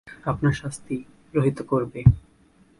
আপনার 0.25 0.53
শাস্তি 0.53 0.97
রহিত 1.33 1.59
করবে। 1.61 1.99